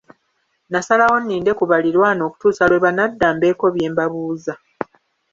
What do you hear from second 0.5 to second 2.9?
Nasalawo nninde ku baliraanwa okutuusa lwe